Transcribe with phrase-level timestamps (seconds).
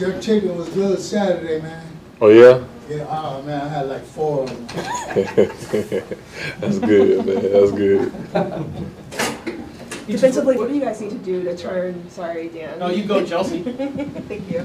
[0.00, 1.86] Jerk chicken was good Saturday, man.
[2.22, 2.64] Oh yeah.
[2.88, 4.66] Yeah, oh man, I had like four of them.
[6.58, 7.42] That's good, man.
[7.52, 8.10] That's good.
[10.06, 12.78] Defensively, what do you guys need to do to turn, sorry, Dan.
[12.78, 13.62] No, you go, Chelsea.
[13.72, 14.60] Thank you.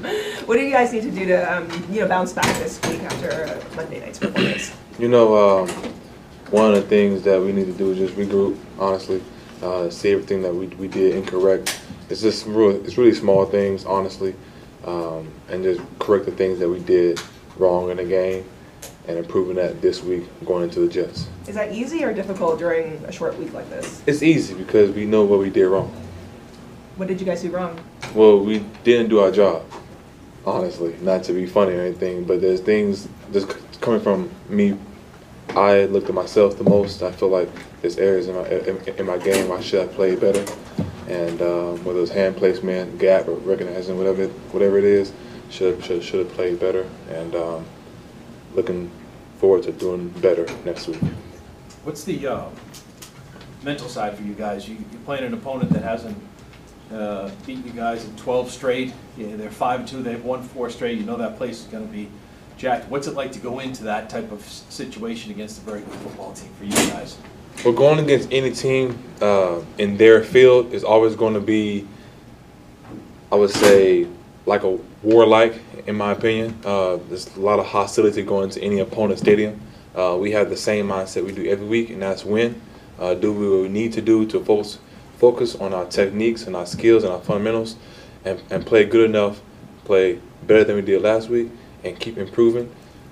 [0.45, 3.01] What do you guys need to do to, um, you know, bounce back this week
[3.01, 4.73] after Monday night's performance?
[4.97, 5.69] You know, um,
[6.49, 8.57] one of the things that we need to do is just regroup.
[8.79, 9.21] Honestly,
[9.61, 11.77] uh, see everything that we, we did incorrect.
[12.09, 12.69] It's just real.
[12.85, 14.33] It's really small things, honestly,
[14.85, 17.19] um, and just correct the things that we did
[17.57, 18.45] wrong in the game,
[19.07, 21.27] and improving that this week going into the Jets.
[21.47, 24.01] Is that easy or difficult during a short week like this?
[24.05, 25.93] It's easy because we know what we did wrong.
[26.95, 27.79] What did you guys do wrong?
[28.13, 29.63] Well, we didn't do our job,
[30.45, 30.95] honestly.
[31.01, 34.77] Not to be funny or anything, but there's things just coming from me.
[35.49, 37.03] I looked at myself the most.
[37.03, 37.49] I feel like
[37.81, 40.43] there's areas in my in, in my game I should have played better,
[41.07, 45.11] and um, whether it's hand placement, gap, or recognizing whatever it, whatever it is,
[45.49, 46.85] should should should have played better.
[47.09, 47.65] And um,
[48.53, 48.89] looking
[49.39, 50.99] forward to doing better next week.
[51.83, 52.45] What's the uh,
[53.63, 54.67] mental side for you guys?
[54.67, 56.17] You- You're playing an opponent that hasn't
[56.91, 58.93] uh, beaten you guys in 12 straight.
[59.17, 60.01] Yeah, They're five and two.
[60.03, 60.97] they've won four straight.
[60.97, 62.09] You know that place is going to be
[62.57, 62.89] jacked.
[62.89, 66.33] What's it like to go into that type of situation against a very good football
[66.33, 67.17] team for you guys?
[67.63, 71.87] Well, going against any team uh, in their field is always going to be,
[73.31, 74.07] I would say,
[74.45, 76.59] like a warlike, in my opinion.
[76.63, 79.59] Uh, there's a lot of hostility going to any opponent's stadium.
[79.95, 82.61] Uh, we have the same mindset we do every week, and that's win.
[82.99, 84.77] Uh, do what we need to do to focus,
[85.17, 87.77] focus on our techniques and our skills and our fundamentals,
[88.25, 89.41] and, and play good enough,
[89.85, 91.49] play better than we did last week,
[91.83, 92.69] and keep improving,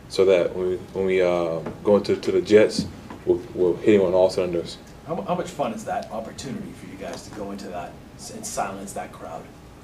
[0.10, 2.86] so that when we, when we uh, go into to the Jets,
[3.26, 4.78] we're, we're hitting on all cylinders.
[5.08, 7.92] How mu- how much fun is that opportunity for you guys to go into that
[8.16, 9.44] s- and silence that crowd?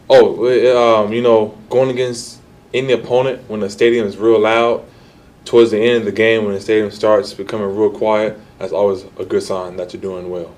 [0.09, 2.39] Oh, well, um, you know, going against
[2.73, 4.85] any opponent when the stadium is real loud,
[5.45, 9.05] towards the end of the game when the stadium starts becoming real quiet, that's always
[9.17, 10.53] a good sign that you're doing well.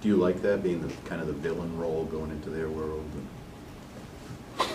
[0.00, 3.02] Do you like that, being the, kind of the villain role going into their world?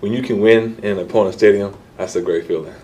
[0.00, 2.74] when you can win in an opponent's stadium, that's a great feeling.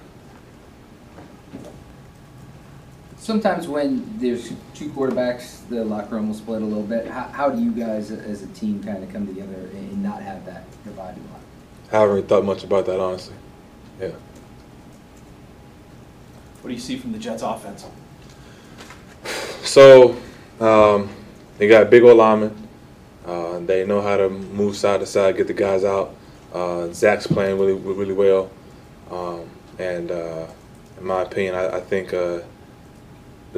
[3.26, 7.08] Sometimes when there's two quarterbacks, the locker room will split a little bit.
[7.08, 10.46] How, how do you guys as a team kind of come together and not have
[10.46, 11.40] that divided line?
[11.90, 13.34] I haven't really thought much about that, honestly.
[14.00, 14.12] Yeah.
[16.60, 17.84] What do you see from the Jets offense?
[19.64, 20.16] So,
[20.60, 21.10] um,
[21.58, 22.68] they got big old linemen.
[23.26, 26.14] Uh, they know how to move side to side, get the guys out.
[26.52, 28.52] Uh, Zach's playing really, really well.
[29.10, 29.50] Um,
[29.80, 30.46] and uh,
[30.96, 32.42] in my opinion, I, I think uh,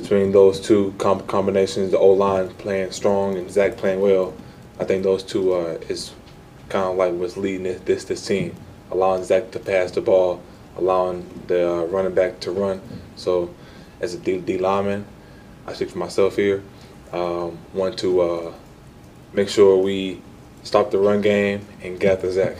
[0.01, 4.33] between those two com- combinations, the O line playing strong and Zach playing well,
[4.79, 6.13] I think those two uh, is
[6.69, 8.55] kind of like what's leading this, this this team,
[8.93, 10.41] allowing Zach to pass the ball,
[10.77, 12.81] allowing the uh, running back to run.
[13.17, 13.53] So,
[14.01, 15.05] as a D, D lineman,
[15.67, 16.63] I speak for myself here.
[17.13, 18.53] Um, want to uh,
[19.33, 20.23] make sure we
[20.63, 22.57] stop the run game and get the Zach.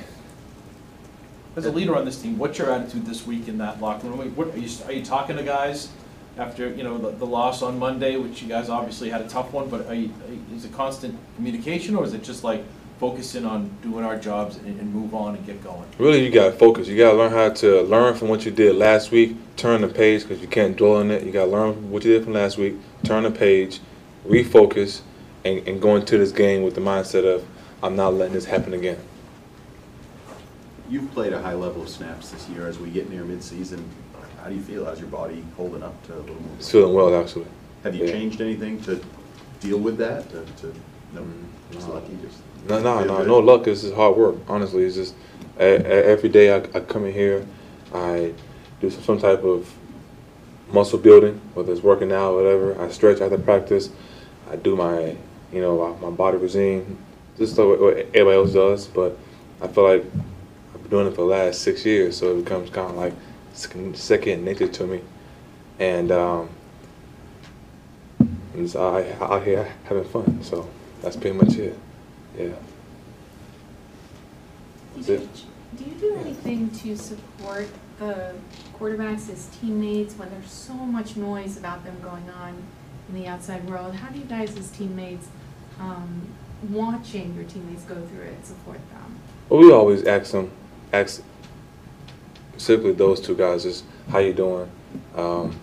[1.55, 4.35] As a leader on this team, what's your attitude this week in that locker room?
[4.35, 5.91] What, are you, are you talking to guys
[6.39, 9.53] after, you know, the, the loss on Monday, which you guys obviously had a tough
[9.53, 12.63] one, but are you, are you- is it constant communication or is it just like
[13.01, 15.85] focusing on doing our jobs and, and move on and get going?
[15.99, 16.87] Really, you got to focus.
[16.89, 19.37] You got to learn how to learn from what you did last week.
[19.57, 21.25] Turn the page because you can't dwell on it.
[21.25, 22.77] You got to learn what you did from last week.
[23.05, 23.81] Turn the page,
[24.27, 25.01] refocus,
[25.45, 27.45] and, and go into this game with the mindset of
[27.83, 28.99] I'm not letting this happen again.
[30.89, 33.83] You've played a high level of snaps this year as we get near midseason.
[34.43, 34.85] How do you feel?
[34.85, 36.55] How's your body holding up to a little more?
[36.59, 37.47] It's feeling well actually.
[37.85, 38.13] Have you yeah.
[38.13, 39.01] changed anything to
[39.61, 40.29] deal with that?
[40.31, 40.75] To, to
[41.13, 41.95] no, Mm, just no.
[41.95, 42.39] lucky, just
[42.69, 43.65] No, no, no, no luck.
[43.65, 44.37] This is hard work.
[44.49, 45.15] Honestly, it's just
[45.59, 47.47] every day I, I come in here,
[47.95, 48.33] I
[48.81, 49.73] do some, some type of
[50.71, 52.81] muscle building, whether it's working out, or whatever.
[52.81, 53.91] I stretch after practice.
[54.51, 55.17] I do my,
[55.53, 56.99] you know, my, my body regime,
[57.39, 58.87] just like what, what everybody else does.
[58.87, 59.19] But
[59.61, 60.05] I feel like
[60.75, 63.15] I've been doing it for the last six years, so it becomes kind of like
[63.59, 65.01] second nature to me.
[65.79, 66.49] And um,
[68.55, 70.43] and so I out here having fun.
[70.43, 70.69] So
[71.03, 71.79] that's pretty much it.
[72.37, 72.47] Yeah.
[74.97, 75.45] Do That's you, it.
[75.77, 77.69] do you do anything to support
[77.99, 78.35] the
[78.79, 82.63] quarterbacks as teammates when there's so much noise about them going on
[83.09, 83.95] in the outside world?
[83.95, 85.29] How do you guys as teammates,
[85.79, 86.27] um,
[86.71, 89.19] watching your teammates go through it, support them?
[89.49, 90.51] Well, we always ask them,
[90.93, 91.23] ask
[92.59, 94.69] specifically those two guys, just how you doing,
[95.15, 95.59] um,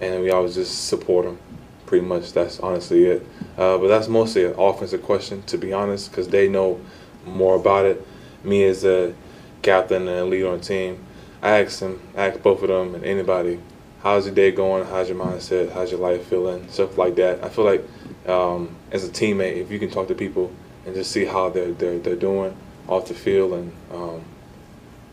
[0.00, 1.38] and we always just support them.
[1.86, 3.26] Pretty much, that's honestly it.
[3.58, 6.80] Uh, but that's mostly an offensive question, to be honest, because they know
[7.26, 8.06] more about it.
[8.44, 9.12] Me as a
[9.60, 11.04] captain and leader on the team,
[11.42, 13.58] I ask them, ask both of them and anybody,
[14.02, 14.86] how's your day going?
[14.86, 15.72] How's your mindset?
[15.72, 16.68] How's your life feeling?
[16.68, 17.42] Stuff like that.
[17.42, 17.84] I feel like
[18.28, 20.52] um, as a teammate, if you can talk to people
[20.86, 22.56] and just see how they're they're, they're doing
[22.88, 24.24] off the field, and um,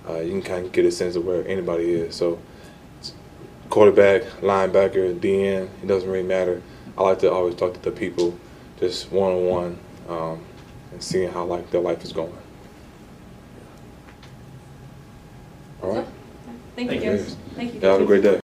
[0.09, 2.15] uh, you can kind of get a sense of where anybody is.
[2.15, 2.39] So
[3.69, 6.61] quarterback, linebacker, DN, it doesn't really matter.
[6.97, 8.37] I like to always talk to the people,
[8.79, 10.43] just one on one, um,
[10.91, 12.35] and seeing how like their life is going.
[15.83, 16.07] All right.
[16.75, 17.17] Thank you, Thank you.
[17.17, 17.37] James.
[17.55, 17.79] Thank you.
[17.81, 18.35] Yeah, have a great day.